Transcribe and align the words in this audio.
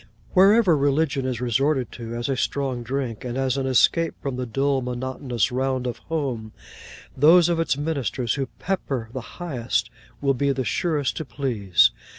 Wherever 0.33 0.75
religion 0.75 1.27
is 1.27 1.39
resorted 1.39 1.91
to, 1.91 2.15
as 2.15 2.27
a 2.27 2.35
strong 2.35 2.81
drink, 2.81 3.23
and 3.23 3.37
as 3.37 3.55
an 3.55 3.67
escape 3.67 4.15
from 4.19 4.35
the 4.35 4.47
dull 4.47 4.81
monotonous 4.81 5.51
round 5.51 5.85
of 5.85 5.99
home, 6.09 6.53
those 7.15 7.49
of 7.49 7.59
its 7.59 7.77
ministers 7.77 8.33
who 8.33 8.47
pepper 8.57 9.09
the 9.13 9.21
highest 9.37 9.91
will 10.19 10.33
be 10.33 10.51
the 10.51 10.65
surest 10.65 11.17
to 11.17 11.25
please. 11.25 11.91